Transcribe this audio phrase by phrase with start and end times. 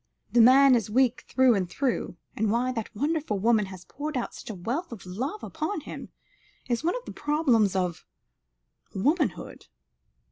[0.31, 4.33] The man is weak through and through, and why that wonderful woman has poured out
[4.33, 6.09] such a wealth of love upon him,
[6.67, 8.03] is one of the problems of
[8.95, 9.67] womanhood."